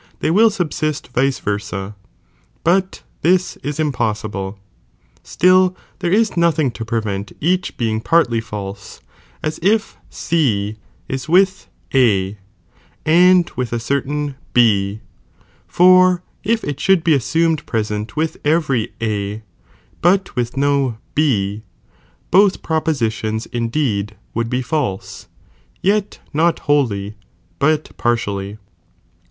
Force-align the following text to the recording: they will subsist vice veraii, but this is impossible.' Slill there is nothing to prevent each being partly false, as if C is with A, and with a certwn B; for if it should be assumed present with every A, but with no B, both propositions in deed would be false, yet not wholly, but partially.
they 0.19 0.31
will 0.31 0.49
subsist 0.49 1.09
vice 1.13 1.39
veraii, 1.39 1.93
but 2.63 3.03
this 3.21 3.55
is 3.57 3.79
impossible.' 3.79 4.57
Slill 5.23 5.75
there 5.99 6.11
is 6.11 6.35
nothing 6.35 6.71
to 6.71 6.83
prevent 6.83 7.33
each 7.39 7.77
being 7.77 8.01
partly 8.01 8.41
false, 8.41 9.01
as 9.43 9.59
if 9.61 9.97
C 10.09 10.77
is 11.07 11.29
with 11.29 11.69
A, 11.93 12.35
and 13.05 13.47
with 13.55 13.71
a 13.71 13.75
certwn 13.77 14.33
B; 14.55 15.01
for 15.67 16.23
if 16.43 16.63
it 16.63 16.79
should 16.79 17.03
be 17.03 17.13
assumed 17.13 17.63
present 17.67 18.15
with 18.15 18.37
every 18.43 18.93
A, 19.03 19.43
but 20.01 20.35
with 20.35 20.57
no 20.57 20.97
B, 21.13 21.61
both 22.31 22.63
propositions 22.63 23.45
in 23.45 23.69
deed 23.69 24.15
would 24.33 24.49
be 24.49 24.63
false, 24.63 25.27
yet 25.79 26.17
not 26.33 26.57
wholly, 26.65 27.17
but 27.59 27.95
partially. 27.97 28.57